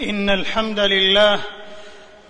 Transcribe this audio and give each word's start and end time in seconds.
إن 0.00 0.30
الحمد 0.30 0.80
لله 0.80 1.40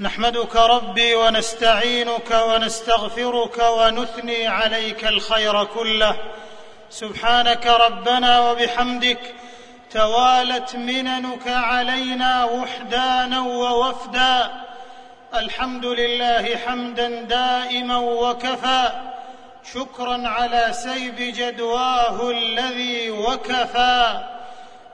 نحمدك 0.00 0.56
ربي 0.56 1.14
ونستعينك 1.14 2.30
ونستغفرك 2.30 3.58
ونثني 3.58 4.46
عليك 4.46 5.04
الخير 5.04 5.64
كله. 5.64 6.16
سبحانك 6.90 7.66
ربنا 7.66 8.50
وبحمدك 8.50 9.34
توالت 9.90 10.76
مننك 10.76 11.48
علينا 11.48 12.44
وحدانا 12.44 13.40
ووفدا. 13.40 14.50
الحمد 15.34 15.86
لله 15.86 16.56
حمدا 16.66 17.08
دائما 17.22 17.98
وكفى. 17.98 18.90
شكرا 19.74 20.28
على 20.28 20.68
سيب 20.72 21.16
جدواه 21.18 22.30
الذي 22.30 23.10
وكفى. 23.10 24.35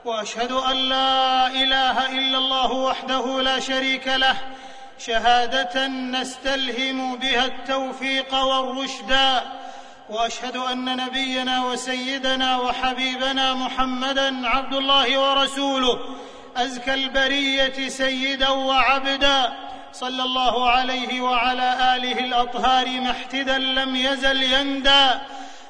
وأشهد 0.05 0.51
أن 0.51 0.75
لا 0.75 1.47
إله 1.47 2.11
إلا 2.11 2.37
الله 2.37 2.71
وحده 2.71 3.41
لا 3.41 3.59
شريك 3.59 4.07
له 4.07 4.35
شهادة 4.99 5.87
نستلهم 5.87 7.15
بها 7.15 7.45
التوفيق 7.45 8.33
والرشدا 8.35 9.41
وأشهد 10.09 10.57
أن 10.57 10.97
نبينا 10.97 11.65
وسيدنا 11.65 12.57
وحبيبنا 12.57 13.53
محمدا 13.53 14.47
عبد 14.47 14.73
الله 14.73 15.19
ورسوله 15.19 15.99
أزكى 16.57 16.93
البرية 16.93 17.89
سيدا 17.89 18.49
وعبدا 18.49 19.53
صلى 19.93 20.23
الله 20.23 20.69
عليه 20.69 21.21
وعلى 21.21 21.95
آله 21.95 22.19
الأطهار 22.19 23.01
محتدا 23.01 23.57
لم 23.57 23.95
يزل 23.95 24.43
يندى 24.43 25.05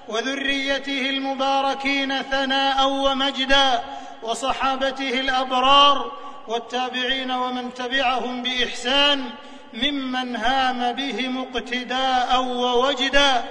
وذريته 0.08 1.10
المباركين 1.10 2.22
ثناء 2.22 2.90
ومجدا 2.90 3.84
وصحابته 4.24 5.20
الأبرار 5.20 6.12
والتابعين 6.48 7.32
ومن 7.32 7.74
تبعهم 7.74 8.44
بإحسان 8.44 9.30
ممن 9.74 10.36
هام 10.36 10.92
بهم 10.92 11.48
اقتداء 11.48 12.42
ووجدا 12.42 13.44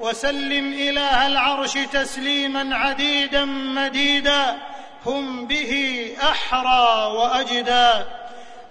وسلم 0.00 0.72
اله 0.72 1.26
العرش 1.26 1.72
تسليما 1.72 2.76
عديدا 2.76 3.44
مديدا 3.44 4.58
هم 5.06 5.46
به 5.46 5.72
أحرى 6.22 7.12
وأجدا. 7.12 8.06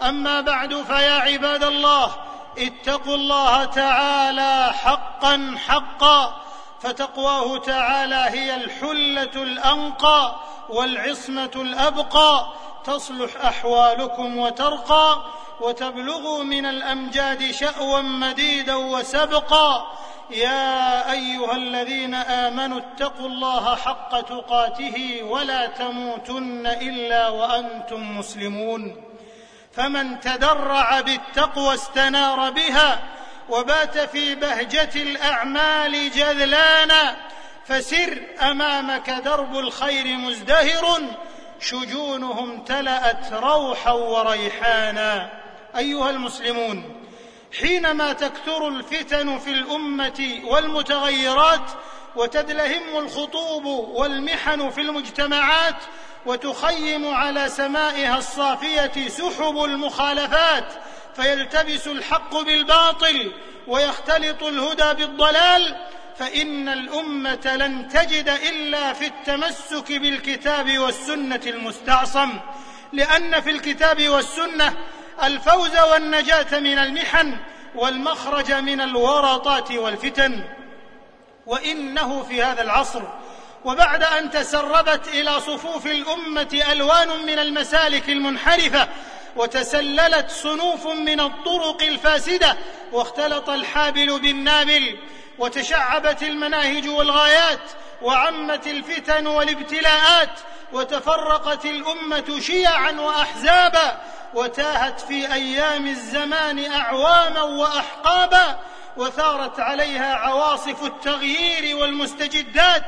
أما 0.01 0.41
بعد 0.41 0.73
فيا 0.73 1.11
عباد 1.11 1.63
الله 1.63 2.15
اتقوا 2.57 3.15
الله 3.15 3.65
تعالى 3.65 4.73
حقا 4.73 5.55
حقا. 5.67 6.42
فتقواه 6.83 7.57
تعالى 7.57 8.15
هي 8.15 8.55
الحلة 8.55 9.43
الأنقى 9.43 10.35
والعصمة 10.69 11.51
الأبقى. 11.55 12.47
تصلح 12.83 13.45
أحوالكم 13.45 14.37
وترقى 14.37 15.23
وتبلغوا 15.61 16.43
من 16.43 16.65
الأمجاد 16.65 17.51
شأوا 17.51 18.01
مديدا 18.01 18.75
وسبقا. 18.75 19.91
يا 20.29 21.11
أيها 21.11 21.55
الذين 21.55 22.13
آمنوا 22.15 22.79
اتقوا 22.79 23.27
الله 23.27 23.75
حق 23.75 24.21
تقاته 24.21 25.23
ولا 25.23 25.67
تموتن 25.67 26.67
إلا 26.67 27.29
وأنتم 27.29 28.17
مسلمون. 28.17 29.03
فمن 29.71 30.19
تدرع 30.19 31.01
بالتقوى 31.01 31.73
استنار 31.73 32.49
بها 32.49 32.99
وبات 33.49 33.97
في 33.97 34.35
بهجة 34.35 34.95
الأعمال 34.95 36.11
جذلانا 36.11 37.15
فسر 37.65 38.21
أمامك 38.41 39.09
درب 39.09 39.57
الخير 39.57 40.17
مزدهر 40.17 41.01
شجونه 41.59 42.39
امتلات 42.39 43.33
روحا 43.33 43.91
وريحانا. 43.91 45.43
أيها 45.77 46.09
المسلمون 46.09 47.05
حينما 47.59 48.13
تكثر 48.13 48.67
الفتن 48.67 49.37
في 49.37 49.49
الأمة 49.49 50.41
والمتغيرات 50.43 51.71
وتدلهم 52.15 52.97
الخطوب 52.97 53.65
والمحن 53.65 54.69
في 54.69 54.81
المجتمعات 54.81 55.75
وتخيم 56.25 57.13
على 57.13 57.49
سمائها 57.49 58.17
الصافية 58.17 59.07
سحب 59.07 59.63
المخالفات 59.63 60.73
فيلتبس 61.15 61.87
الحق 61.87 62.41
بالباطل 62.41 63.31
ويختلط 63.67 64.43
الهدى 64.43 65.05
بالضلال 65.05 65.75
فإن 66.19 66.69
الأمة 66.69 67.55
لن 67.55 67.87
تجد 67.87 68.29
إلا 68.29 68.93
في 68.93 69.05
التمسك 69.05 69.91
بالكتاب 69.91 70.77
والسنة 70.77 71.41
المستعصم. 71.47 72.29
لأن 72.93 73.41
في 73.41 73.49
الكتاب 73.49 74.09
والسنة 74.09 74.73
الفوز 75.23 75.77
والنجاة 75.79 76.59
من 76.59 76.77
المحن 76.77 77.37
والمخرج 77.75 78.51
من 78.51 78.81
الورطات 78.81 79.71
والفتن. 79.71 80.43
وإنه 81.45 82.23
في 82.23 82.43
هذا 82.43 82.61
العصر 82.61 83.01
وبعد 83.65 84.03
أن 84.03 84.31
تسربت 84.31 85.07
إلى 85.07 85.39
صفوف 85.39 85.85
الأمة 85.85 86.63
ألوان 86.71 87.25
من 87.25 87.39
المسالك 87.39 88.09
المنحرفة 88.09 88.87
وتسللت 89.35 90.31
صنوف 90.31 90.87
من 90.87 91.19
الطرق 91.19 91.81
الفاسدة 91.81 92.57
واختلط 92.91 93.49
الحابل 93.49 94.19
بالنابل 94.19 94.97
وتشعبت 95.39 96.23
المناهج 96.23 96.87
والغايات 96.87 97.59
وعمت 98.01 98.67
الفتن 98.67 99.27
والابتلاءات 99.27 100.39
وتفرقت 100.73 101.65
الأمة 101.65 102.39
شيعا 102.39 102.91
واحزابا 102.91 103.97
وتاهت 104.33 104.99
في 105.01 105.33
أيام 105.33 105.87
الزمان 105.87 106.71
اعواما 106.71 107.41
واحقابا 107.41 108.59
وثارت 108.97 109.59
عليها 109.59 110.15
عواصف 110.15 110.83
التغيير 110.83 111.77
والمستجدات 111.77 112.85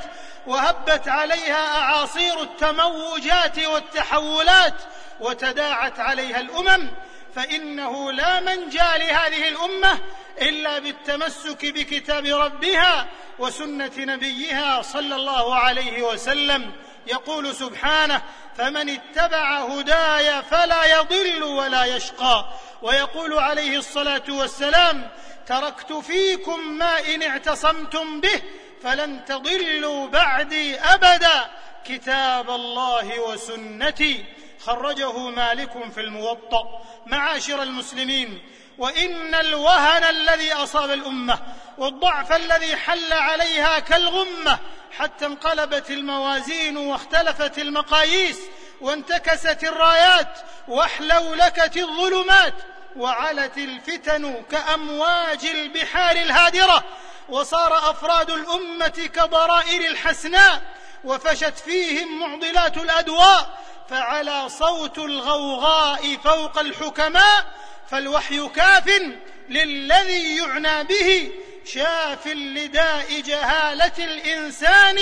وهبت 0.48 1.08
عليها 1.08 1.78
أعاصير 1.80 2.42
التموجات 2.42 3.60
والتحولات 3.60 4.74
وتداعت 5.20 6.00
عليها 6.00 6.40
الأمم 6.40 6.92
فإنه 7.36 8.12
لا 8.12 8.40
منجى 8.40 8.78
لهذه 8.78 9.48
الأمة 9.48 10.00
إلا 10.42 10.80
بالتمسك 10.80 11.66
بكتاب 11.66 12.26
ربها 12.26 13.08
وسنة 13.40 13.92
نبيها 13.98 14.82
صلى 14.82 15.16
الله 15.16 15.56
عليه 15.56 16.02
وسلم. 16.02 16.72
يقول 17.08 17.56
سبحانه 17.56 18.22
فمن 18.58 18.90
اتبع 18.90 19.60
هداي 19.60 20.44
فلا 20.44 21.00
يضل 21.00 21.44
ولا 21.44 21.86
يشقى 21.86 22.46
ويقول 22.82 23.40
عليه 23.40 23.78
الصلاة 23.78 24.24
والسلام 24.30 25.10
تركت 25.48 25.94
فيكم 25.94 26.78
ما 26.78 27.00
إن 27.16 27.24
اعتصمتم 27.24 28.22
به 28.22 28.42
فلن 28.84 29.26
تضلوا 29.26 30.08
بعدي 30.08 30.80
أبدا. 30.80 31.50
كتاب 31.86 32.50
الله 32.50 33.20
وسنتي 33.20 34.26
خرجه 34.66 35.18
مالك 35.30 35.92
في 35.94 36.02
الموطأ 36.02 36.82
معاشر 37.06 37.64
المسلمين 37.64 38.42
وإن 38.78 39.36
الوهن 39.36 40.04
الذي 40.04 40.54
أصاب 40.54 40.92
الأمة 40.92 41.40
والضعف 41.78 42.34
الذي 42.34 42.76
حل 42.76 43.14
عليها 43.14 43.80
كالغمة 43.80 44.60
حتى 44.98 45.26
انقلبت 45.26 45.90
الموازين 45.90 46.78
واختلفت 46.78 47.60
المقاييس 47.60 48.40
وانتكست 48.82 49.64
الرايات 49.64 50.40
واحلولكت 50.68 51.78
الظلمات 51.78 52.54
وعلت 52.96 53.58
الفتن 53.58 54.44
كأمواج 54.52 55.46
البحار 55.46 56.16
الهادرة 56.16 56.84
وصار 57.30 57.90
أفراد 57.92 58.32
الأمة 58.32 59.10
كضرائر 59.14 59.92
الحسناء 59.92 60.62
وفشت 61.04 61.60
فيهم 61.60 62.20
معضلات 62.20 62.78
الأدواء 62.78 63.65
فعلى 63.90 64.50
صوت 64.50 64.98
الغوغاء 64.98 66.18
فوق 66.24 66.60
الحكماء 66.60 67.46
فالوحي 67.90 68.50
كاف 68.50 69.02
للذي 69.50 70.38
يعنى 70.38 70.84
به 70.84 71.32
شاف 71.66 72.28
لداء 72.28 73.22
جهالة 73.22 73.98
الإنسان. 73.98 75.00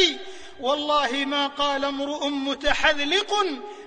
والله 0.59 1.11
ما 1.11 1.47
قال 1.47 1.85
امرؤ 1.85 2.27
متحذلق 2.27 3.33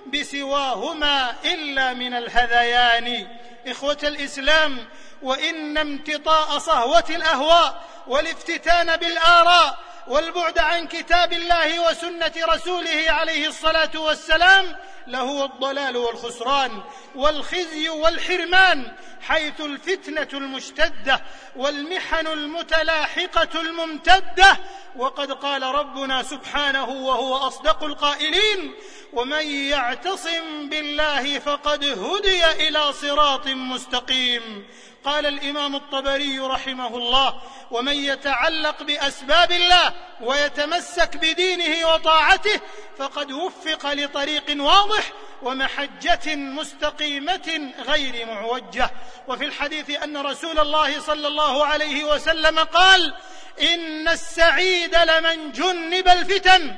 بسواهما 0.07 1.35
إلا 1.45 1.93
من 1.93 2.13
الهذيان. 2.13 3.27
إخوة 3.67 3.97
الإسلام 4.03 4.77
وإن 5.21 5.77
امتطاء 5.77 6.57
صهوة 6.57 7.05
الأهواء 7.09 7.83
والافتتان 8.07 8.97
بالآراء 8.97 9.77
والبعد 10.07 10.59
عن 10.59 10.87
كتاب 10.87 11.33
الله 11.33 11.89
وسنة 11.89 12.31
رسوله 12.37 13.05
عليه 13.07 13.47
الصلاة 13.47 13.91
والسلام 13.95 14.75
لهو 15.07 15.45
الضلال 15.45 15.97
والخسران 15.97 16.81
والخزي 17.15 17.89
والحرمان 17.89 18.91
حيث 19.21 19.61
الفتنة 19.61 20.27
المشتدة 20.33 21.21
والمحن 21.55 22.27
المتلاحقة 22.27 23.61
الممتدة. 23.61 24.57
وقد 24.95 25.31
قال 25.31 25.63
ربنا 25.63 26.23
سبحانه 26.23 26.89
وهو 26.89 27.35
أصدق 27.35 27.83
القائلين 27.83 28.73
ومن 29.13 29.47
يعتصم 29.47 30.69
بالله 30.69 31.39
فقد 31.39 31.83
هدي 31.85 32.45
إلى 32.67 32.93
صراط 32.93 33.47
مستقيم 33.47 34.67
قال 35.05 35.25
الإمام 35.25 35.75
الطبري 35.75 36.39
رحمه 36.39 36.97
الله 36.97 37.41
ومن 37.71 37.93
يتعلق 37.93 38.83
بأسباب 38.83 39.51
الله 39.51 39.93
ويتمسك 40.21 41.17
بدينه 41.17 41.87
وطاعته 41.87 42.59
فقد 42.97 43.31
وفق 43.31 43.93
لطريق 43.93 44.43
واضح 44.63 45.11
ومحجة 45.41 46.35
مستقيمة 46.35 47.71
غير 47.87 48.25
معوجة. 48.25 48.91
وفي 49.27 49.45
الحديث 49.45 50.03
أن 50.03 50.17
رسول 50.17 50.59
الله 50.59 50.99
صلى 50.99 51.27
الله 51.27 51.65
عليه 51.65 52.03
وسلم 52.03 52.59
قال 52.59 53.13
إن 53.61 54.07
السعيد 54.07 54.95
لمن 54.95 55.51
جنب 55.51 56.07
الفتن 56.07 56.75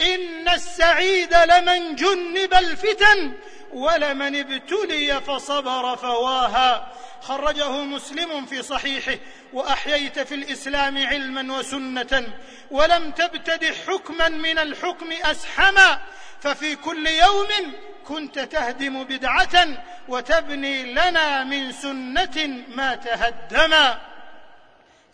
إن 0.00 0.48
السعيد 0.48 1.34
لمن 1.34 1.94
جنب 1.96 2.54
الفتن 2.54 3.32
ولمن 3.72 4.36
ابتلي 4.36 5.20
فصبر 5.20 5.96
فواها. 5.96 6.92
خرجه 7.22 7.70
مسلم 7.70 8.46
في 8.46 8.62
صحيحه 8.62 9.18
وأحييت 9.52 10.18
في 10.18 10.34
الإسلام 10.34 11.06
علما 11.06 11.58
وسنة 11.58 12.26
ولم 12.70 13.10
تبتدع 13.10 13.72
حكما 13.86 14.28
من 14.28 14.58
الحكم 14.58 15.12
أسحما 15.12 16.00
ففي 16.40 16.76
كل 16.76 17.06
يوم 17.06 17.48
كنت 18.04 18.38
تهدم 18.38 19.04
بدعة 19.04 19.66
وتبني 20.08 20.92
لنا 20.92 21.44
من 21.44 21.72
سنة 21.72 22.64
ما 22.68 22.94
تهدما 22.94 24.09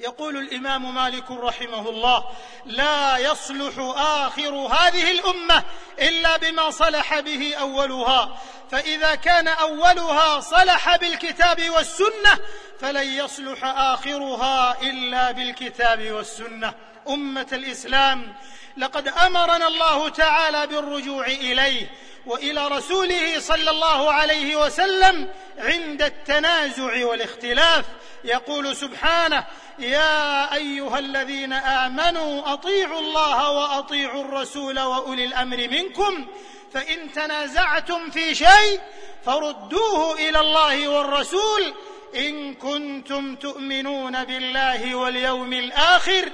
يقول 0.00 0.36
الإمام 0.36 0.94
مالك 0.94 1.30
رحمه 1.30 1.88
الله 1.88 2.24
لا 2.66 3.18
يصلح 3.18 3.74
آخر 3.96 4.54
هذه 4.54 5.10
الأمة 5.10 5.62
إلا 5.98 6.36
بما 6.36 6.70
صلح 6.70 7.20
به 7.20 7.54
أولها 7.54 8.38
فإذا 8.70 9.14
كان 9.14 9.48
أولها 9.48 10.40
صلح 10.40 10.96
بالكتاب 10.96 11.70
والسنة 11.70 12.38
فلن 12.80 13.08
يصلح 13.12 13.64
آخرها 13.64 14.82
إلا 14.82 15.30
بالكتاب 15.30 16.10
والسنة. 16.10 16.74
أمة 17.08 17.46
الإسلام 17.52 18.34
لقد 18.76 19.08
أمرنا 19.08 19.66
الله 19.66 20.08
تعالى 20.08 20.66
بالرجوع 20.66 21.26
إليه 21.26 21.90
وإلى 22.26 22.68
رسوله 22.68 23.40
صلى 23.40 23.70
الله 23.70 24.12
عليه 24.12 24.56
وسلم 24.56 25.28
عند 25.58 26.02
التنازع 26.02 27.06
والاختلاف 27.06 27.84
يقول 28.24 28.76
سبحانه 28.76 29.44
يا 29.78 30.54
أيها 30.54 30.98
الذين 30.98 31.52
آمنوا 31.52 32.52
أطيعوا 32.52 33.00
الله 33.00 33.50
وأطيعوا 33.50 34.24
الرسول 34.24 34.80
وأولي 34.80 35.24
الأمر 35.24 35.56
منكم 35.68 36.26
فإن 36.72 37.12
تنازعتم 37.12 38.10
في 38.10 38.34
شيء 38.34 38.80
فردوه 39.26 40.14
إلى 40.14 40.40
الله 40.40 40.88
والرسول 40.88 41.74
إن 42.16 42.54
كنتم 42.54 43.36
تؤمنون 43.36 44.24
بالله 44.24 44.94
واليوم 44.94 45.52
الآخر 45.52 46.28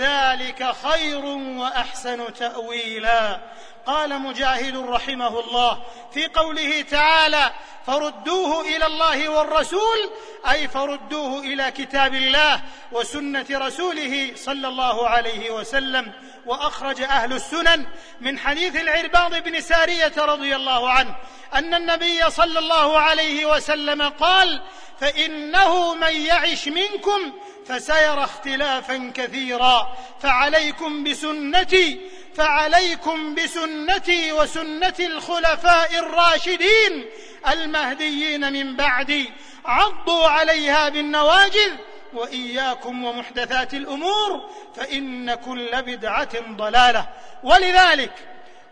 ذلك 0.00 0.74
خير 0.82 1.24
وأحسن 1.24 2.34
تأويلا. 2.34 3.40
قال 3.86 4.20
مجاهد 4.22 4.76
رحمه 4.76 5.40
الله 5.40 5.82
في 6.14 6.26
قوله 6.26 6.82
تعالى 6.82 7.50
فردوه 7.86 8.60
إلى 8.60 8.86
الله 8.86 9.28
والرسول 9.28 10.10
أي 10.50 10.68
فردوه 10.68 11.40
إلى 11.40 11.70
كتاب 11.70 12.14
الله 12.14 12.60
وسنة 12.92 13.46
رسوله 13.50 14.32
صلى 14.36 14.68
الله 14.68 15.08
عليه 15.08 15.50
وسلم. 15.50 16.12
وأخرج 16.46 17.02
أهل 17.02 17.32
السنن 17.32 17.86
من 18.20 18.38
حديث 18.38 18.76
العرباض 18.76 19.34
بن 19.34 19.60
سارية 19.60 20.12
رضي 20.18 20.56
الله 20.56 20.90
عنه 20.90 21.16
أن 21.54 21.74
النبي 21.74 22.30
صلى 22.30 22.58
الله 22.58 22.98
عليه 22.98 23.46
وسلم 23.46 24.02
قال 24.02 24.62
فإنه 25.00 25.94
من 25.94 26.12
يعش 26.26 26.68
منكم 26.68 27.32
فسيرى 27.66 28.24
اختلافا 28.24 29.12
كثيرا. 29.14 29.96
فعليكم 30.22 31.04
بسنتي 31.04 32.00
فعليكم 32.36 33.34
بسنتي 33.34 34.32
وسنة 34.32 34.94
الخلفاء 35.00 35.98
الراشدين 35.98 37.06
المهديين 37.48 38.52
من 38.52 38.76
بعدي. 38.76 39.32
عضوا 39.64 40.28
عليها 40.28 40.88
بالنواجذ 40.88 41.72
وإياكم 42.12 43.04
ومحدثات 43.04 43.74
الأمور 43.74 44.50
فإن 44.76 45.34
كل 45.34 45.82
بدعة 45.82 46.56
ضلالة. 46.56 47.08
ولذلك 47.42 48.12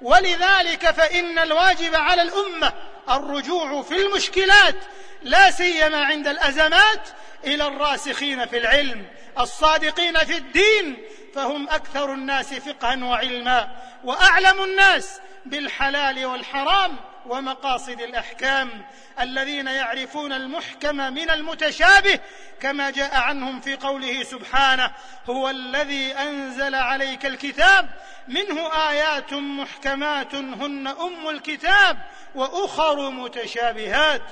ولذلك 0.03 0.91
فإن 0.91 1.39
الواجب 1.39 1.95
على 1.95 2.23
الأمة 2.23 2.73
الرجوع 3.11 3.83
في 3.83 3.97
المشكلات 3.97 4.75
لا 5.23 5.51
سيما 5.51 6.05
عند 6.05 6.29
الأزمات 6.29 7.09
إلى 7.45 7.67
الراسخين 7.67 8.47
في 8.47 8.59
العلم 8.59 9.07
الصادقين 9.39 10.19
في 10.19 10.37
الدين 10.37 11.03
فهم 11.35 11.69
أكثر 11.69 12.15
الناس 12.15 12.55
فقها 12.55 13.05
وعلما 13.05 13.77
وأعلم 14.05 14.63
الناس 14.63 15.21
بالحلال 15.47 16.27
والحرام 16.27 16.97
ومقاصد 17.27 18.01
الأحكام 18.01 18.85
الذين 19.21 19.67
يعرفون 19.67 20.33
المحكم 20.33 20.97
من 20.97 21.31
المتشابه 21.31 22.21
كما 22.61 22.91
جاء 22.91 23.17
عنهم 23.17 23.61
في 23.61 23.77
قوله 23.77 24.23
سبحانه 24.23 24.93
هو 25.31 25.51
الذي 25.51 26.13
أنزل 26.13 26.75
عليك 26.75 27.27
الكتاب 27.27 27.91
منه 28.29 28.89
آيات 28.91 29.33
محكمات 29.33 30.35
هن 30.35 30.87
أم 30.87 31.29
الكتاب 31.29 31.99
وأخر 32.35 33.11
متشابهات. 33.11 34.23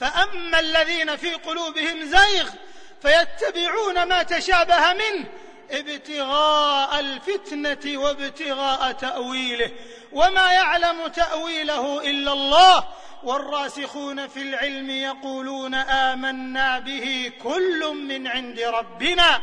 فأما 0.00 0.60
الذين 0.60 1.16
في 1.16 1.34
قلوبهم 1.34 2.04
زيغ 2.04 2.50
فيتبعون 3.02 4.02
ما 4.02 4.22
تشابه 4.22 4.92
منه 4.92 5.24
ابتغاء 5.70 7.00
الفتنة 7.00 8.00
وابتغاء 8.00 8.92
تأويله 8.92 9.70
وما 10.12 10.52
يعلم 10.52 11.06
تأويله 11.06 12.00
إلا 12.10 12.32
الله 12.32 12.84
والراسخون 13.22 14.28
في 14.28 14.42
العلم 14.42 14.90
يقولون 14.90 15.74
آمنا 15.74 16.78
به 16.78 17.32
كل 17.42 17.94
من 17.94 18.26
عند 18.26 18.60
ربنا 18.60 19.40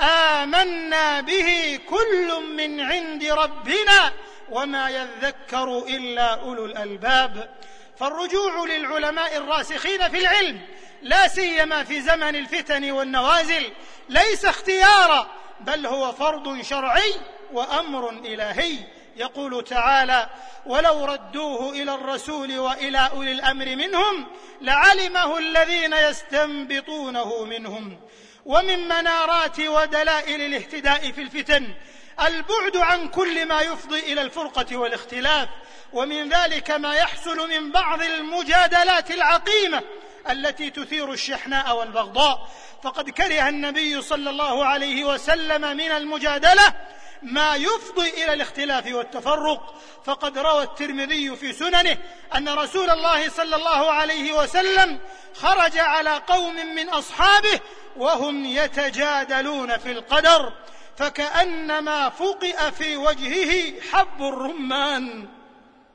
آمنا 0.00 1.20
به 1.20 1.80
كل 1.88 2.42
من 2.56 2.80
عند 2.80 3.24
ربنا 3.24 4.12
وما 4.50 4.90
يذكر 4.90 5.78
إلا 5.78 6.40
أولو 6.40 6.64
الألباب. 6.64 7.48
فالرجوع 7.96 8.66
للعلماء 8.66 9.36
الراسخين 9.36 10.08
في 10.08 10.18
العلم 10.18 10.60
لا 11.02 11.28
سيما 11.28 11.84
في 11.84 12.00
زمن 12.00 12.36
الفتن 12.36 12.90
والنوازل 12.90 13.72
ليس 14.08 14.44
اختيارا 14.44 15.30
بل 15.60 15.86
هو 15.86 16.12
فرض 16.12 16.62
شرعي 16.62 17.14
وأمر 17.52 18.10
إلهي. 18.10 18.78
يقول 19.16 19.64
تعالى 19.64 20.30
ولو 20.66 21.04
ردوه 21.04 21.70
إلى 21.70 21.94
الرسول 21.94 22.58
وإلى 22.58 23.10
أولي 23.12 23.32
الأمر 23.32 23.76
منهم 23.76 24.26
لعلمه 24.60 25.38
الذين 25.38 25.92
يستنبطونه 25.92 27.44
منهم. 27.44 28.00
ومن 28.46 28.88
منارات 28.88 29.60
ودلائل 29.60 30.40
الاهتداء 30.40 31.12
في 31.12 31.20
الفتن 31.20 31.74
البعد 32.20 32.76
عن 32.76 33.08
كل 33.08 33.46
ما 33.46 33.60
يفضي 33.60 33.98
إلى 33.98 34.22
الفرقة 34.22 34.76
والاختلاف 34.76 35.48
ومن 35.92 36.28
ذلك 36.28 36.70
ما 36.70 36.94
يحصل 36.94 37.48
من 37.48 37.72
بعض 37.72 38.02
المجادلات 38.02 39.10
العقيمة 39.10 39.82
التي 40.30 40.70
تثير 40.70 41.12
الشحناء 41.12 41.76
والبغضاء. 41.76 42.48
فقد 42.82 43.10
كره 43.10 43.48
النبي 43.48 44.02
صلى 44.02 44.30
الله 44.30 44.64
عليه 44.64 45.04
وسلم 45.04 45.76
من 45.76 45.90
المجادلة 45.92 46.74
ما 47.22 47.56
يفضي 47.56 48.10
إلى 48.10 48.32
الاختلاف 48.32 48.86
والتفرق. 48.86 49.74
فقد 50.04 50.38
روى 50.38 50.62
الترمذي 50.62 51.36
في 51.36 51.52
سننه 51.52 51.98
أن 52.36 52.48
رسول 52.48 52.90
الله 52.90 53.30
صلى 53.30 53.56
الله 53.56 53.90
عليه 53.90 54.32
وسلم 54.32 55.00
خرج 55.34 55.78
على 55.78 56.16
قوم 56.16 56.54
من 56.74 56.88
أصحابه 56.88 57.60
وهم 57.96 58.44
يتجادلون 58.44 59.78
في 59.78 59.92
القدر. 59.92 60.52
فكأنما 60.96 62.08
فقئ 62.08 62.70
في 62.70 62.96
وجهه 62.96 63.80
حب 63.92 64.22
الرمان. 64.22 65.28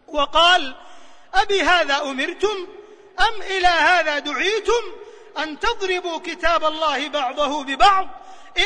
وقال 0.08 0.76
أبهذا 1.34 2.02
أمرتم؟ 2.02 2.68
أم 3.20 3.42
إلى 3.42 3.68
هذا 3.68 4.20
دعيتم؟ 4.20 4.84
أن 5.38 5.60
تضربوا 5.60 6.20
كتاب 6.20 6.66
الله 6.66 7.08
بعضه 7.08 7.64
ببعض؟ 7.64 8.08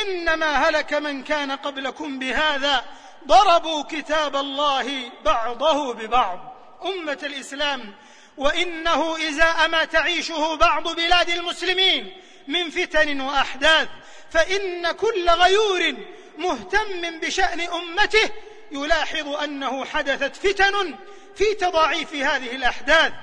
إنما 0.01 0.69
هلك 0.69 0.93
من 0.93 1.23
كان 1.23 1.51
قبلكم 1.51 2.19
بهذا. 2.19 2.85
ضربوا 3.27 3.83
كتاب 3.83 4.35
الله 4.35 5.11
بعضه 5.25 5.93
ببعض. 5.93 6.53
أمة 6.85 7.19
الإسلام 7.23 7.93
وإنه 8.37 9.29
ازاء 9.29 9.67
ما 9.67 9.85
تعيشه 9.85 10.55
بعض 10.55 10.95
بلاد 10.95 11.29
المسلمين 11.29 12.13
من 12.47 12.69
فتن 12.69 13.21
وأحداث 13.21 13.87
فإن 14.31 14.91
كل 14.91 15.29
غيور 15.29 15.95
مهتم 16.37 17.19
بشأن 17.19 17.61
أمته 17.61 18.29
يلاحظ 18.71 19.27
أنه 19.27 19.85
حدثت 19.85 20.35
فتن 20.35 20.95
في 21.35 21.53
تضاعيف 21.53 22.15
هذه 22.15 22.55
الأحداث 22.55 23.13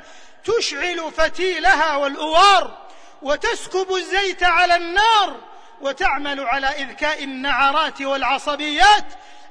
تشعل 0.45 1.13
فتيلها 1.17 1.97
والأوار 1.97 2.89
وتسكب 3.23 3.95
الزيت 3.95 4.43
على 4.43 4.77
النار 4.77 5.41
وتعمل 5.81 6.41
على 6.41 6.67
إذكاء 6.67 7.25
النعرات 7.25 8.01
والعصبيات 8.03 9.05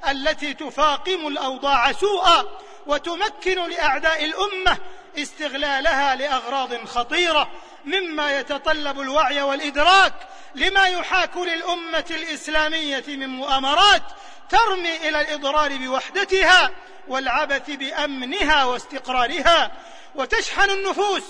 التي 0.08 0.54
تفاقم 0.54 1.26
الأوضاع 1.26 1.92
سوءا 1.92 2.44
وتمكن 2.86 3.70
لأعداء 3.70 4.24
الأمة 4.24 4.78
استغلالها 5.18 6.14
لأغراض 6.14 6.84
خطيرة 6.84 7.48
مما 7.84 8.38
يتطلب 8.38 9.00
الوعي 9.00 9.42
والإدراك 9.42 10.14
لما 10.54 10.88
يحاك 10.88 11.36
للأمة 11.36 12.04
الإسلامية 12.10 13.04
من 13.08 13.26
مؤامرات 13.28 14.02
ترمي 14.50 14.96
إلى 14.96 15.20
الإضرار 15.20 15.76
بوحدتها 15.76 16.70
والعبث 17.08 17.70
بأمنها 17.70 18.64
واستقرارها 18.64 19.72
وتشحن 20.14 20.70
النفوس 20.70 21.22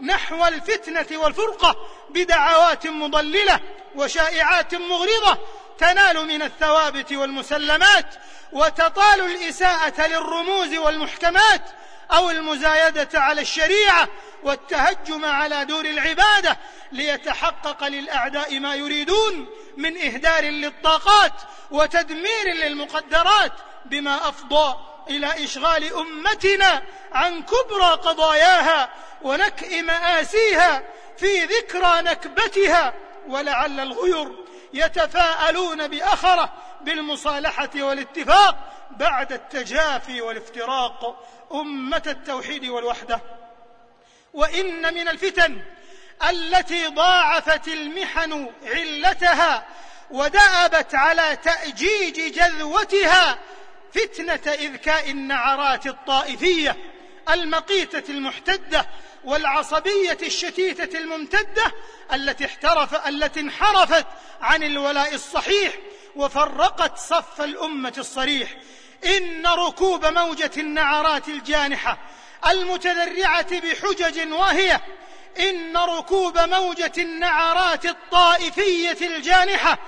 نحو 0.00 0.46
الفتنة 0.46 1.18
والفرقة 1.18 1.76
بدعوات 2.10 2.86
مضللة 2.86 3.60
وشائعات 3.94 4.74
مغرضة 4.74 5.38
تنال 5.78 6.26
من 6.26 6.42
الثوابت 6.42 7.12
والمسلمات 7.12 8.14
وتطال 8.52 9.20
الإساءة 9.20 10.06
للرموز 10.06 10.74
والمحكمات 10.74 11.62
أو 12.12 12.30
المزايدة 12.30 13.08
على 13.14 13.40
الشريعة 13.40 14.08
والتهجم 14.42 15.24
على 15.24 15.64
دور 15.64 15.84
العبادة 15.84 16.56
ليتحقق 16.92 17.86
للأعداء 17.88 18.60
ما 18.60 18.74
يريدون 18.74 19.46
من 19.76 19.96
إهدار 19.96 20.44
للطاقات 20.44 21.32
وتدمير 21.70 22.54
للمقدرات 22.54 23.52
بما 23.84 24.28
أفضى 24.28 24.76
إلى 25.10 25.44
إشغال 25.44 25.94
أمتنا 25.94 26.82
عن 27.12 27.42
كبرى 27.42 27.90
قضاياها 27.90 28.88
ونكء 29.22 29.82
مآسيها 29.82 30.82
في 31.16 31.44
ذكرى 31.44 32.02
نكبتها 32.02 32.94
ولعل 33.28 33.80
الغير 33.80 34.46
يتفاءلون 34.72 35.88
بأخره 35.88 36.52
بالمصالحة 36.80 37.70
والاتفاق 37.76 38.56
بعد 38.90 39.32
التجافي 39.32 40.20
والافتراق 40.20 41.24
أمة 41.52 42.02
التوحيد 42.06 42.64
والوحدة. 42.64 43.20
وإن 44.34 44.94
من 44.94 45.08
الفتن 45.08 45.62
التي 46.28 46.86
ضاعفت 46.86 47.68
المحن 47.68 48.50
علتها 48.66 49.66
ودأبت 50.10 50.94
على 50.94 51.36
تأجيج 51.36 52.34
جذوتها 52.34 53.38
فتنة 53.92 54.52
إذكاء 54.54 55.10
النعرات 55.10 55.86
الطائفية 55.86 56.76
المقيتة 57.30 58.12
المحتدة 58.12 58.86
والعصبية 59.24 60.18
الشتيتة 60.22 60.98
الممتدة 60.98 61.72
التي 62.12 62.44
احترف 62.44 63.08
التي 63.08 63.40
انحرفت 63.40 64.06
عن 64.40 64.62
الولاء 64.62 65.14
الصحيح 65.14 65.72
وفرقت 66.16 66.98
صف 66.98 67.40
الأمة 67.40 67.94
الصريح. 67.98 68.56
إن 69.04 69.46
ركوب 69.46 70.04
موجة 70.06 70.50
النعرات 70.56 71.28
الجانحة 71.28 71.98
المتذرعة 72.48 73.60
بحجج 73.60 74.32
واهية 74.32 74.80
إن 75.38 75.76
ركوب 75.76 76.38
موجة 76.38 76.92
النعرات 76.98 77.86
الطائفية 77.86 79.06
الجانحة 79.06 79.78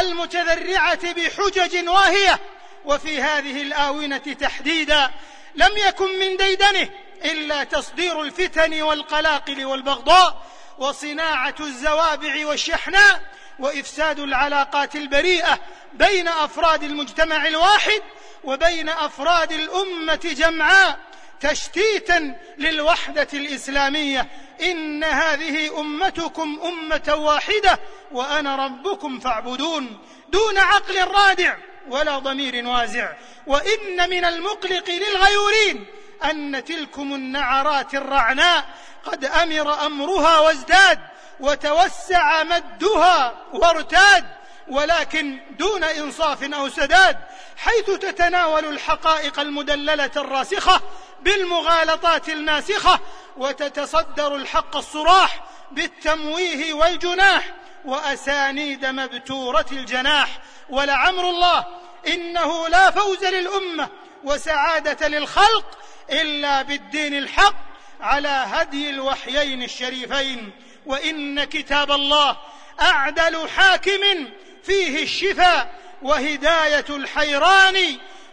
المتذرعة 0.00 1.12
بحجج 1.12 1.88
واهية 1.88 2.40
وفي 2.84 3.22
هذه 3.22 3.62
الآونة 3.62 4.16
تحديدا 4.16 5.10
لم 5.54 5.70
يكن 5.76 6.18
من 6.18 6.36
ديدنه 6.36 6.88
إلا 7.24 7.64
تصدير 7.64 8.22
الفتن 8.22 8.82
والقلاقل 8.82 9.64
والبغضاء 9.64 10.46
وصناعة 10.78 11.54
الزوابع 11.60 12.46
والشحناء 12.46 13.20
وإفساد 13.58 14.18
العلاقات 14.18 14.96
البريئة 14.96 15.58
بين 15.94 16.28
أفراد 16.28 16.82
المجتمع 16.82 17.46
الواحد 17.46 18.02
وبين 18.44 18.88
أفراد 18.88 19.52
الأمة 19.52 20.20
جمعاء 20.24 20.98
تشتيتا 21.40 22.36
للوحدة 22.58 23.28
الإسلامية. 23.34 24.28
إن 24.62 25.04
هذه 25.04 25.80
أمتكم 25.80 26.60
أمة 26.64 27.14
واحدة 27.14 27.78
وأنا 28.12 28.56
ربكم 28.56 29.20
فاعبدون. 29.20 29.98
دون 30.28 30.58
عقل 30.58 31.08
رادع 31.08 31.56
ولا 31.88 32.18
ضمير 32.18 32.66
وازع. 32.66 33.12
وإن 33.46 34.10
من 34.10 34.24
المقلق 34.24 34.90
للغيورين 34.90 35.86
أن 36.24 36.64
تلكم 36.64 37.14
النعرات 37.14 37.94
الرعناء. 37.94 38.64
قد 39.04 39.24
أمر 39.24 39.86
أمرها 39.86 40.40
وازداد 40.40 40.98
وتوسع 41.40 42.42
مدها 42.42 43.34
وارتاد. 43.52 44.41
ولكن 44.68 45.38
دون 45.58 45.84
إنصاف 45.84 46.42
أو 46.42 46.68
سداد 46.68 47.18
حيث 47.56 47.90
تتناول 47.90 48.64
الحقائق 48.64 49.40
المدللة 49.40 50.10
الراسخة 50.16 50.80
بالمغالطات 51.22 52.28
الماسخة 52.28 53.00
وتتصدر 53.36 54.36
الحق 54.36 54.76
الصراح 54.76 55.44
بالتمويه 55.72 56.72
والجناح 56.72 57.54
وأسانيد 57.84 58.86
مبتورة 58.86 59.66
الجناح. 59.72 60.28
ولعمر 60.68 61.30
الله 61.30 61.66
إنه 62.06 62.68
لا 62.68 62.90
فوز 62.90 63.24
للأمة 63.24 63.88
وسعادة 64.24 65.08
للخلق 65.08 65.78
إلا 66.10 66.62
بالدين 66.62 67.14
الحق 67.14 67.54
على 68.00 68.28
هدي 68.28 68.90
الوحيين 68.90 69.62
الشريفين. 69.62 70.52
وإن 70.86 71.44
كتاب 71.44 71.92
الله 71.92 72.36
أعدل 72.80 73.48
حاكم 73.48 74.28
فيه 74.62 75.02
الشفاء 75.02 75.74
وهداية 76.02 76.84
الحيران 76.90 77.76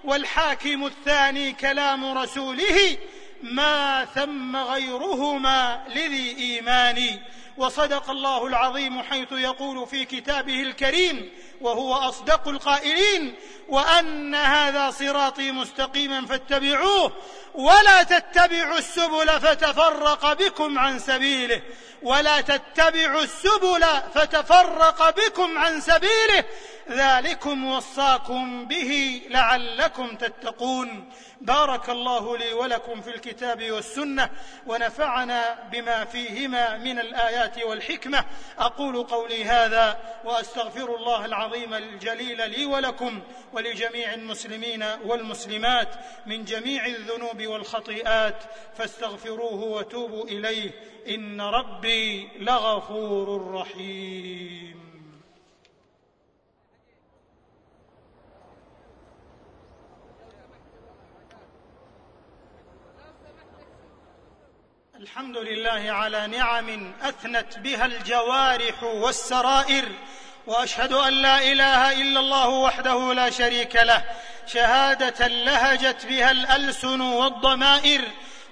والحاكم 0.03 0.85
الثاني 0.85 1.51
كلام 1.51 2.17
رسوله 2.17 2.97
ما 3.41 4.05
ثم 4.05 4.55
غيرهما 4.55 5.85
لذي 5.95 6.37
إيمان. 6.37 7.19
وصدق 7.57 8.09
الله 8.09 8.47
العظيم 8.47 9.01
حيث 9.01 9.31
يقول 9.31 9.87
في 9.87 10.05
كتابه 10.05 10.61
الكريم 10.61 11.31
وهو 11.61 11.93
أصدق 11.93 12.47
القائلين 12.47 13.35
وأن 13.69 14.35
هذا 14.35 14.91
صراطي 14.91 15.51
مستقيما 15.51 16.25
فاتبعوه 16.25 17.11
ولا 17.53 18.03
تتبعوا 18.03 18.77
السبل 18.77 19.27
فتفرق 19.27 20.33
بكم 20.33 20.79
عن 20.79 20.99
سبيله 20.99 21.61
ولا 22.01 22.41
تتبعوا 22.41 23.21
السبل 23.21 23.85
فتفرق 24.13 25.09
بكم 25.09 25.57
عن 25.57 25.81
سبيله 25.81 26.43
ذلكم 26.89 27.65
وصاكم 27.65 28.65
به 28.65 29.21
لعلكم 29.29 30.15
تتقون. 30.15 31.09
بارك 31.41 31.89
الله 31.89 32.37
لي 32.37 32.53
ولكم 32.53 33.01
في 33.01 33.09
الكتاب 33.09 33.71
والسنة 33.71 34.29
ونفعنا 34.67 35.69
بما 35.71 36.05
فيهما 36.05 36.77
من 36.77 36.99
الآيات 36.99 37.63
والحكمة. 37.63 38.25
أقول 38.57 39.03
قولي 39.03 39.45
هذا 39.45 39.99
وأستغفر 40.25 40.95
الله 40.95 41.25
العظيم 41.25 41.73
الجليل 41.73 42.49
لي 42.49 42.65
ولكم 42.65 43.21
ولجميع 43.53 44.13
المسلمين 44.13 44.83
والمسلمات 45.05 45.95
من 46.25 46.45
جميع 46.45 46.85
الذنوب 46.85 47.47
والخطيئات 47.47 48.43
فاستغفروه 48.77 49.63
وتوبوا 49.63 50.23
إليه. 50.23 50.71
إن 51.07 51.41
ربي 51.41 52.29
لغفور 52.39 53.51
رحيم. 53.51 54.88
الحمد 64.99 65.37
لله 65.37 65.91
على 65.91 66.27
نعم 66.27 66.93
أثنت 67.01 67.59
بها 67.59 67.85
الجوارح 67.85 68.83
والسرائر 68.83 69.85
وأشهد 70.47 70.93
أن 70.93 71.13
لا 71.13 71.51
إله 71.51 72.01
إلا 72.01 72.19
الله 72.19 72.47
وحده 72.47 73.13
لا 73.13 73.29
شريك 73.29 73.75
له 73.75 74.03
شهادة 74.47 75.27
لهجت 75.27 76.05
بها 76.05 76.31
الألسن 76.31 77.01
والضمائر 77.01 78.01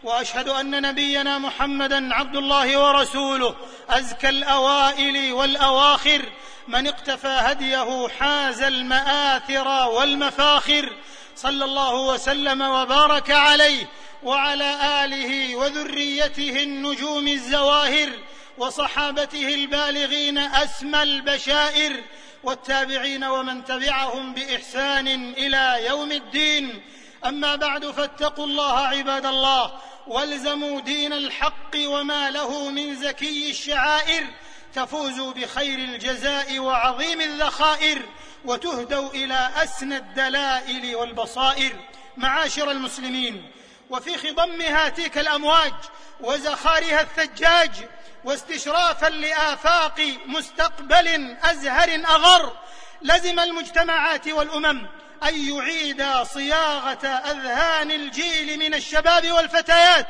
وأشهد 0.03 0.49
أن 0.49 0.81
نبينا 0.81 1.37
محمدا 1.37 2.13
عبد 2.13 2.35
الله 2.35 2.79
ورسوله 2.79 3.55
أزكى 3.89 4.29
الأوائل 4.29 5.33
والأواخر 5.33 6.21
من 6.67 6.87
اقتفى 6.87 7.27
هديه 7.27 8.07
حاز 8.19 8.61
المآثر 8.61 9.67
والمفاخر 9.67 10.93
صلى 11.37 11.65
الله 11.65 11.95
وسلم 11.95 12.61
وبارك 12.61 13.31
عليه 13.31 13.87
وعلى 14.23 15.05
آله 15.05 15.55
وذريته 15.55 16.63
النجوم 16.63 17.27
الزواهر 17.27 18.09
وصحابته 18.57 19.53
البالغين 19.53 20.37
اسمى 20.37 21.03
البشائر 21.03 22.03
والتابعين 22.43 23.23
ومن 23.23 23.65
تبعهم 23.65 24.33
بإحسان 24.33 25.07
إلى 25.37 25.85
يوم 25.85 26.11
الدين. 26.11 26.81
أما 27.25 27.55
بعد 27.55 27.91
فاتقوا 27.91 28.45
الله 28.45 28.79
عباد 28.79 29.25
الله 29.25 29.71
والزموا 30.07 30.81
دين 30.81 31.13
الحق 31.13 31.75
وما 31.77 32.29
له 32.29 32.69
من 32.69 32.95
زكي 32.95 33.51
الشعائر 33.51 34.27
تفوزوا 34.77 35.33
بخير 35.33 35.79
الجزاء 35.79 36.59
وعظيم 36.59 37.21
الذخائر 37.21 38.01
وتهدوا 38.45 39.09
إلى 39.09 39.49
أسنى 39.55 39.97
الدلائل 39.97 40.95
والبصائر. 40.95 41.75
معاشر 42.17 42.71
المسلمين 42.71 43.51
وفي 43.89 44.17
خضمها 44.17 44.89
تلك 44.89 45.17
الأمواج 45.17 45.73
وزخارها 46.19 47.01
الثجاج 47.01 47.71
واستشرافا 48.23 49.09
لآفاق 49.09 50.01
مستقبل 50.25 51.37
أزهر 51.43 51.89
أغر 52.05 52.57
لزم 53.01 53.39
المجتمعات 53.39 54.27
والأمم 54.27 54.87
أن 55.23 55.55
يعيدا 55.55 56.23
صياغة 56.23 57.07
أذهان 57.07 57.91
الجيل 57.91 58.59
من 58.59 58.73
الشباب 58.73 59.31
والفتيات 59.31 60.07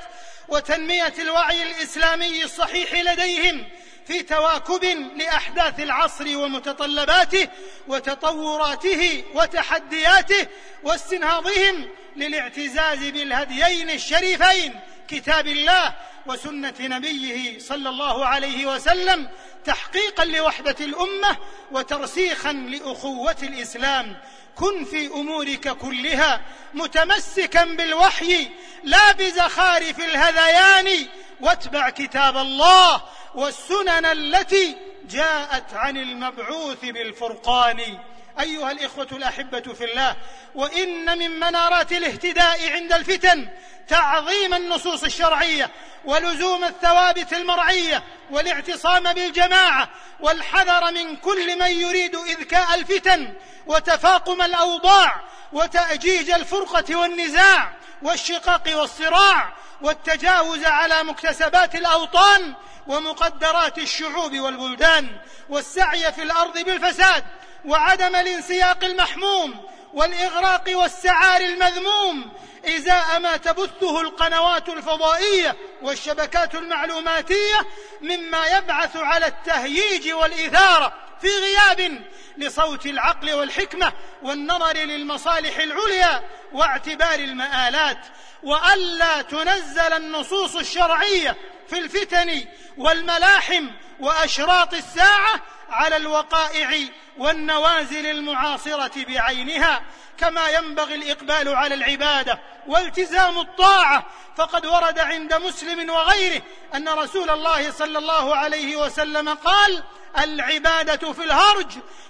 وتنمية 0.47 1.13
الوعي 1.19 1.63
الإسلامي 1.63 2.43
الصحيح 2.43 2.93
لديهم 2.93 3.67
في 4.07 4.23
تواكب 4.23 4.83
لأحداث 5.17 5.79
العصر 5.79 6.37
ومتطلباته 6.37 7.47
وتطوراته 7.87 9.23
وتحدياته 9.33 10.47
واستنهاضهم 10.83 11.87
للاعتزاز 12.15 12.99
بالهديين 12.99 13.89
الشريفين 13.89 14.79
كتاب 15.07 15.47
الله 15.47 15.95
وسنة 16.27 16.73
نبيه 16.79 17.59
صلى 17.59 17.89
الله 17.89 18.25
عليه 18.25 18.65
وسلم 18.65 19.29
تحقيقا 19.65 20.25
لوحدة 20.25 20.75
الأمة 20.79 21.37
وترسيخا 21.71 22.53
لأخوة 22.53 23.37
الإسلام. 23.43 24.17
كن 24.55 24.85
في 24.85 25.07
أمورك 25.07 25.69
كلها 25.69 26.41
متمسكا 26.73 27.65
بالوحي 27.65 28.49
لا 28.83 29.11
بزخارف 29.11 29.99
الهذيان 29.99 31.07
واتبع 31.41 31.89
كتاب 31.89 32.37
الله 32.37 33.03
والسنن 33.35 34.05
التي 34.05 34.75
جاءت 35.09 35.73
عن 35.73 35.97
المبعوث 35.97 36.85
بالفرقان. 36.85 37.97
أيها 38.39 38.71
الإخوة 38.71 39.07
الأحبة 39.11 39.59
في 39.59 39.83
الله 39.83 40.15
وإن 40.55 41.17
من 41.17 41.39
منارات 41.39 41.91
الاهتداء 41.91 42.71
عند 42.71 42.93
الفتن 42.93 43.49
تعظيم 43.87 44.53
النصوص 44.53 45.03
الشرعية 45.03 45.71
ولزوم 46.05 46.63
الثوابت 46.63 47.33
المرعية 47.33 48.03
والاعتصام 48.31 49.13
بالجماعة 49.13 49.89
والحذر 50.19 50.91
من 50.91 51.15
كل 51.15 51.59
من 51.59 51.71
يريد 51.71 52.15
إذكاء 52.15 52.75
الفتن 52.75 53.33
وتفاقم 53.67 54.41
الأوضاع 54.41 55.21
وتأجيج 55.53 56.29
الفرقة 56.29 56.95
والنزاع 56.95 57.73
والشقاق 58.01 58.63
والصراع 58.75 59.53
والتجاوز 59.81 60.65
على 60.65 61.03
مكتسبات 61.03 61.75
الأوطان 61.75 62.53
ومقدرات 62.87 63.77
الشعوب 63.77 64.39
والبلدان 64.39 65.07
والسعي 65.49 66.13
في 66.13 66.23
الأرض 66.23 66.59
بالفساد 66.59 67.23
وعدم 67.65 68.15
الانسياق 68.15 68.83
المحموم 68.83 69.65
والإغراق 69.93 70.63
والسعار 70.67 71.41
المذموم 71.41 72.31
إزاء 72.65 73.19
ما 73.19 73.37
تبثه 73.37 74.01
القنوات 74.01 74.69
الفضائية 74.69 75.55
والشبكات 75.81 76.55
المعلوماتية 76.55 77.59
مما 78.01 78.45
يبعث 78.47 78.95
على 78.95 79.27
التهييج 79.27 80.13
والإثارة. 80.13 81.06
في 81.21 81.27
غياب 81.27 82.01
لصوت 82.37 82.85
العقل 82.85 83.33
والحكمة 83.33 83.93
والنظر 84.21 84.77
للمصالح 84.77 85.57
العليا 85.57 86.23
واعتبار 86.53 87.19
المآلات 87.19 87.99
والا 88.43 89.21
تنزل 89.21 89.93
النصوص 89.93 90.55
الشرعية 90.55 91.37
في 91.67 91.77
الفتن 91.77 92.45
والملاحم 92.77 93.67
وأشراط 93.99 94.73
الساعة 94.73 95.41
على 95.69 95.95
الوقائع 95.95 96.77
والنوازل 97.17 98.05
المعاصرة 98.05 99.03
بعينها 99.03 99.81
كما 100.17 100.49
ينبغي 100.49 100.95
الإقبال 100.95 101.55
على 101.55 101.75
العبادة 101.75 102.39
والتزام 102.67 103.37
الطاعة. 103.39 104.05
فقد 104.35 104.65
ورد 104.65 104.99
عند 104.99 105.33
مسلم 105.33 105.89
وغيره 105.89 106.41
أن 106.75 106.89
رسول 106.89 107.29
الله 107.29 107.71
صلى 107.71 107.97
الله 107.97 108.35
عليه 108.35 108.75
وسلم 108.75 109.29
قال 109.29 109.83
العبادة 110.19 111.13
في 111.13 111.23
الهرج 111.23 111.67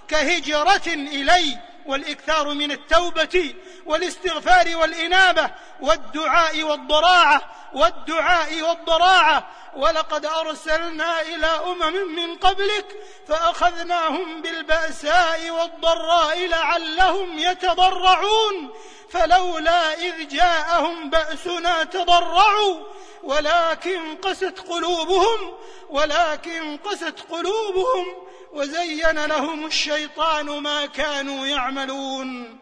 كهجرة 0.08 0.86
إلي. 0.86 1.58
والإكثار 1.88 2.54
من 2.54 2.72
التوبة 2.72 3.54
والاستغفار 3.86 4.76
والإنابة 4.76 5.50
والدعاء 5.80 6.62
والضراعة 6.62 7.50
والدعاء 7.72 8.62
والضراعة. 8.62 9.48
ولقد 9.76 10.26
أرسلنا 10.26 11.20
إلى 11.20 11.46
أمم 11.46 12.14
من 12.16 12.36
قبلك 12.36 12.86
فأخذناهم 13.28 14.42
بالبأساء 14.42 15.50
والضراء 15.50 16.46
لعلهم 16.46 17.38
يتضرعون. 17.38 18.70
فلولا 19.10 19.94
إذ 19.94 20.28
جاءهم 20.28 21.10
بأسنا 21.10 21.84
تضرعوا 21.84 22.86
ولكن 23.22 24.16
قست 24.16 24.60
قلوبهم 24.60 25.54
ولكن 25.88 26.76
قست 26.76 27.20
قلوبهم 27.30 28.06
وزين 28.52 29.24
لهم 29.24 29.66
الشيطان 29.66 30.46
ما 30.46 30.86
كانوا 30.86 31.46
يعملون. 31.46 32.58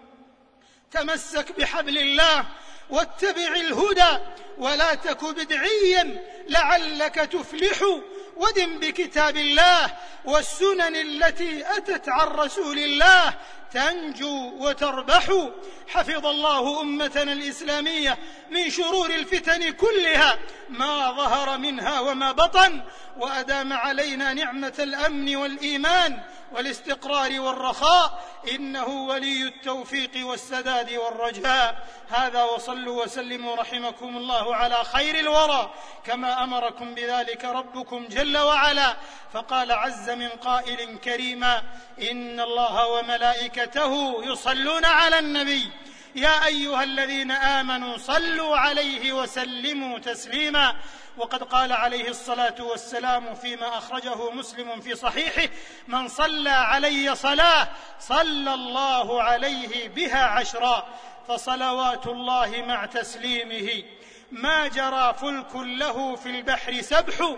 تمسك 0.91 1.59
بحبل 1.59 1.99
الله 1.99 2.45
واتبع 2.91 3.55
الهدى 3.57 4.19
ولا 4.59 4.95
تك 4.95 5.25
بدعيا 5.25 6.25
لعلك 6.49 7.15
تفلح 7.15 7.79
ودم 8.37 8.79
بكتاب 8.79 9.37
الله 9.37 9.93
والسنن 10.25 10.97
التي 10.97 11.77
أتت 11.77 12.09
عن 12.09 12.27
رسول 12.27 12.79
الله. 12.79 13.35
تنجو 13.73 14.53
وتربح. 14.59 15.49
حفظ 15.89 16.27
الله 16.27 16.81
أمتنا 16.81 17.33
الإسلامية 17.33 18.19
من 18.51 18.71
شرور 18.71 19.11
الفتن 19.11 19.71
كلها. 19.71 20.39
ما 20.69 21.13
ظهر 21.13 21.59
منها 21.59 22.01
وما 22.01 22.33
بطن. 22.33 22.83
وأدام 23.17 23.73
علينا 23.73 24.33
نعمة 24.33 24.75
الأمن 24.79 25.37
والإيمان. 25.37 26.21
والاستقرار 26.53 27.41
والرخاء 27.41 28.25
إنه 28.55 28.89
ولي 28.89 29.43
التوفيق 29.43 30.27
والسداد 30.27 30.93
والرجاء. 30.93 31.87
هذا 32.09 32.43
وصلوا 32.43 33.05
وسلموا 33.05 33.57
رحمكم 33.57 34.17
الله 34.17 34.57
على 34.57 34.85
خير 34.85 35.19
الورى 35.19 35.71
كما 36.05 36.45
أمركم 36.45 36.95
بذلك 36.95 37.45
ربكم 37.45 38.07
جل 38.07 38.39
وعلا. 38.39 38.97
فقال 39.33 39.73
عز 39.73 40.11
من 40.11 40.29
قائل 40.29 40.99
كريما 40.99 41.63
إن 42.11 42.41
الله 42.41 42.87
وملائكته 42.87 44.25
يصلون 44.25 44.85
على 44.85 45.19
النبي. 45.19 45.71
يا 46.17 46.47
أيها 46.47 46.83
الذين 46.83 47.31
آمنوا 47.31 47.99
صلوا 47.99 48.57
عليه 48.57 49.13
وسلموا 49.13 49.99
تسليما. 49.99 50.77
وقد 51.17 51.43
قال 51.43 51.73
عليه 51.73 52.09
الصلاة 52.09 52.55
والسلام 52.61 53.35
فيما 53.35 53.79
أخرجه 53.79 54.31
مسلم 54.31 54.81
في 54.81 54.95
صحيحه 54.95 55.49
من 55.89 56.09
صلى 56.09 56.51
علي 56.51 57.15
صلاة 57.15 57.69
صلى 58.01 58.55
الله 58.55 59.23
عليه 59.23 59.89
بها 59.89 60.25
عشرا 60.25 60.87
فصلوات 61.29 62.07
الله 62.07 62.65
مع 62.69 62.87
تسليمه. 62.87 63.83
ما 64.33 64.69
جرى 64.69 65.15
فلك 65.21 65.57
له 65.57 66.17
في 66.17 66.31
البحر 66.31 66.81
سبح 66.81 67.37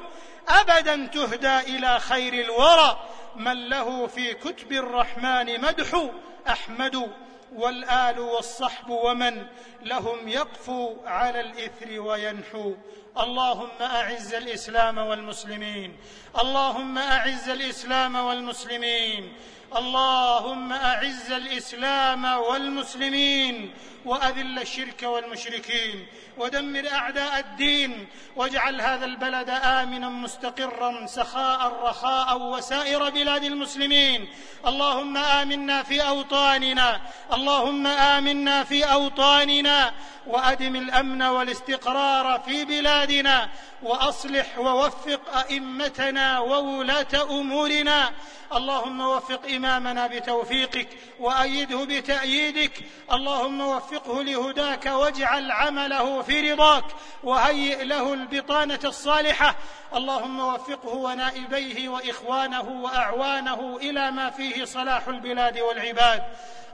أبدا 0.49 1.07
تهدى 1.07 1.59
إلى 1.59 2.01
خير 2.01 2.33
الورى. 2.45 3.01
من 3.37 3.69
له 3.69 4.07
في 4.07 4.35
كتب 4.35 4.73
الرحمن 4.73 5.61
مدح 5.61 6.11
أحمد 6.49 7.11
والآل 7.56 8.20
والصحب 8.20 8.90
ومن 8.90 9.46
لهم 9.82 10.28
يقفو 10.28 10.96
على 11.04 11.40
الإثر 11.40 12.00
وينحو. 12.00 12.74
اللهم 13.18 13.68
أعز 13.80 14.34
الإسلام 14.34 14.98
والمسلمين. 14.98 15.96
اللهم 16.42 16.98
أعز 16.98 17.48
الإسلام 17.48 18.14
والمسلمين. 18.14 19.32
اللهم 19.76 20.72
أعز 20.72 21.33
الإسلام 21.33 22.24
والمسلمين 22.24 23.74
وأذل 24.04 24.59
الشرك 24.59 25.02
والمشركين 25.02 26.07
ودمر 26.38 26.88
أعداء 26.92 27.38
الدين 27.38 28.07
واجعل 28.37 28.81
هذا 28.81 29.04
البلد 29.04 29.50
آمنا 29.50 30.09
مستقرا 30.09 31.07
سخاء 31.07 31.72
رخاء 31.83 32.38
وسائر 32.38 33.11
بلاد 33.11 33.44
المسلمين. 33.44 34.28
اللهم 34.66 35.16
آمنا 35.16 35.83
في 35.83 36.09
أوطاننا. 36.09 37.00
اللهم 37.33 37.87
آمنا 37.87 38.64
في 38.64 38.85
أوطاننا. 38.85 39.92
وأدم 40.26 40.76
الأمن 40.76 41.22
والاستقرار 41.22 42.40
في 42.46 42.64
بلادنا. 42.64 43.48
وأصلح 43.83 44.59
ووفق 44.59 45.37
أئمتنا 45.37 46.38
وولاة 46.38 47.31
أمورنا. 47.31 48.11
اللهم 48.52 49.00
وفق 49.00 49.58
إمامنا 49.59 50.07
بتوفيقك 50.07 50.88
وأيده 51.21 51.85
بتأييدك. 51.85 52.73
اللهم 53.12 53.61
وفقه 53.61 54.23
لهداك 54.23 54.87
واجعل 54.87 55.51
عمله 55.51 56.23
في 56.23 56.53
رضاك 56.53 56.85
وهيئ 57.23 57.85
له 57.85 58.14
البطانة 58.14 58.81
الصالحة. 58.85 59.55
اللهم 59.94 60.40
وفقه 60.40 60.94
ونائبيه 60.94 61.88
وإخوانه 61.88 62.68
وأعوانه 62.68 63.77
إلى 63.83 64.11
ما 64.11 64.31
فيه 64.31 64.64
صلاح 64.64 65.09
البلاد 65.09 65.59
والعباد. 65.59 66.23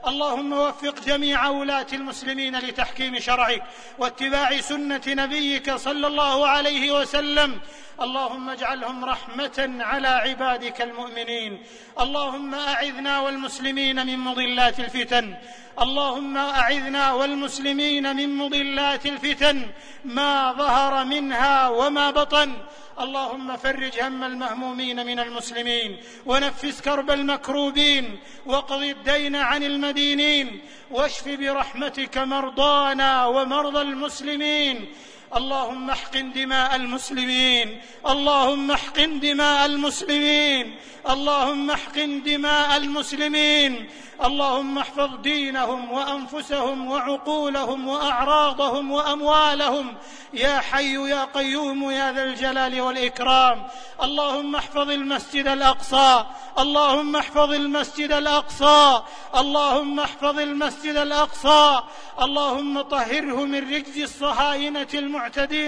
اللهم 0.07 0.53
وفق 0.53 0.99
جميع 1.05 1.47
ولاة 1.47 1.87
المسلمين 1.93 2.59
لتحكيم 2.59 3.19
شرعك 3.19 3.63
واتباع 3.97 4.61
سنة 4.61 5.01
نبيك 5.07 5.75
صلى 5.75 6.07
الله 6.07 6.47
عليه 6.47 6.91
وسلم. 6.91 7.59
اللهم 8.01 8.49
اجعلهم 8.49 9.05
رحمة 9.05 9.77
على 9.79 10.07
عبادك 10.07 10.81
المؤمنين. 10.81 11.63
اللهم 11.99 12.55
أعذنا 12.55 13.19
والمسلمين 13.19 14.05
من 14.05 14.19
مضلات 14.19 14.79
الفتن. 14.79 15.35
اللهم 15.79 16.37
أعذنا 16.37 17.13
والمسلمين 17.13 18.15
من 18.15 18.35
مضلات 18.37 19.05
الفتن 19.05 19.67
ما 20.05 20.53
ظهر 20.53 21.05
منها 21.05 21.69
وما 21.69 22.11
بطن. 22.11 22.51
اللهم 22.99 23.57
فرج 23.57 23.99
هم 23.99 24.23
المهمومين 24.23 25.05
من 25.05 25.19
المسلمين 25.19 25.97
ونفس 26.25 26.81
كرب 26.81 27.11
المكروبين 27.11 28.19
واقض 28.45 28.81
الدين 28.83 29.35
عن 29.35 29.63
المدينين 29.63 30.61
واشف 30.91 31.27
برحمتك 31.27 32.17
مرضانا 32.17 33.25
ومرضى 33.25 33.81
المسلمين. 33.81 34.93
اللهم 35.35 35.89
احقن 35.89 36.31
دماء 36.31 36.75
المسلمين. 36.75 37.81
اللهم 38.07 38.71
احقن 38.71 39.19
دماء 39.19 39.65
المسلمين. 39.65 40.75
اللهم 41.09 41.71
احقن 41.71 42.23
دماء 42.23 42.77
المسلمين. 42.77 43.89
اللهم 44.25 44.77
احفظ 44.77 45.09
دينهم 45.21 45.91
وأنفسهم 45.91 46.91
وعقولهم 46.91 47.87
وأعراضهم 47.87 48.91
وأموالهم. 48.91 49.93
يا 50.33 50.59
حي 50.59 51.09
يا 51.09 51.25
قيوم 51.25 51.91
يا 51.91 52.11
ذا 52.11 52.23
الجلال 52.23 52.81
والإكرام. 52.81 53.67
اللهم 54.03 54.55
احفظ 54.55 54.89
المسجد 54.89 55.47
الأقصى. 55.47 56.25
اللهم 56.59 57.15
احفظ 57.15 57.51
المسجد 57.51 58.11
الأقصى. 58.11 59.01
اللهم 59.35 59.99
احفظ 59.99 60.39
المسجد 60.39 60.97
الأقصى. 60.97 61.81
اللهم 62.21 62.81
طهره 62.81 63.45
من 63.45 63.75
رجز 63.75 63.97
الصهاينة 63.97 64.87
المعتدين 64.93 65.24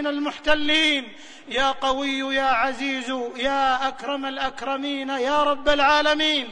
المحتلين. 0.08 1.12
يا 1.48 1.72
قوي 1.72 2.36
يا 2.36 2.44
عزيز 2.44 3.14
يا 3.36 3.88
أكرم 3.88 4.26
الأكرمين 4.26 5.10
يا 5.10 5.44
رب 5.44 5.70
العالمين. 5.70 6.50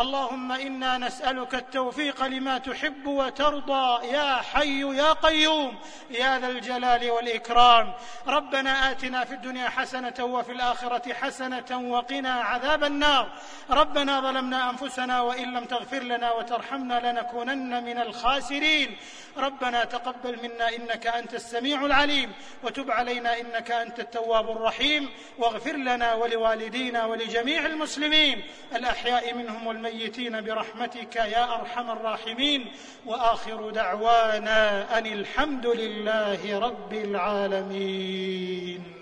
اللهم 0.00 0.52
إنا 0.52 0.98
نسألك 0.98 1.54
التوفيق 1.54 2.24
لما 2.24 2.58
تحب 2.58 3.06
وترضى 3.06 4.06
يا 4.06 4.34
حي 4.36 4.96
يا 4.96 5.12
قيوم 5.12 5.78
يا 6.10 6.38
ذا 6.38 6.48
الجلال 6.48 7.10
والإكرام. 7.10 7.92
ربنا 8.26 8.90
آتنا 8.90 9.24
في 9.24 9.34
الدنيا 9.34 9.68
حسنة 9.68 10.14
وفي 10.20 10.52
الآخرة 10.52 11.12
حسنة 11.12 11.90
وقنا 11.90 12.32
عذاب 12.32 12.84
النار. 12.84 13.32
ربنا 13.70 14.20
ظلمنا 14.20 14.70
أنفسنا 14.70 15.20
وإن 15.20 15.54
لم 15.54 15.64
تغفر 15.64 16.02
لنا 16.02 16.32
وترحمنا 16.32 17.12
لنكونن 17.12 17.84
من 17.84 17.98
الخاسرين. 17.98 18.96
ربنا 19.36 19.84
تقبل 19.84 20.38
منا 20.42 20.68
إنك 20.68 21.06
أنت 21.06 21.34
السميع 21.34 21.86
العليم. 21.86 22.32
وتب 22.62 22.90
علينا 22.90 23.40
إنك 23.40 23.70
أنت 23.70 24.00
التواب 24.00 24.50
الرحيم. 24.50 25.10
واغفر 25.38 25.76
لنا 25.76 26.14
ولوالدينا 26.14 27.04
ولجميع 27.04 27.66
المسلمين. 27.66 28.42
الأحياء 28.76 29.34
منهم 29.34 29.66
والميتين 29.84 30.40
برحمتك 30.40 31.16
يا 31.16 31.60
أرحم 31.60 31.90
الراحمين. 31.90 32.72
وآخر 33.06 33.70
دعوانا 33.70 34.98
أن 34.98 35.06
الحمد 35.06 35.66
لله 35.66 36.58
رب 36.58 36.92
العالمين. 36.92 39.01